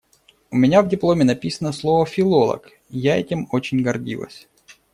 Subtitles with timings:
[0.49, 4.47] У меня в дипломе написано слово «филолог», я этим очень гордилась.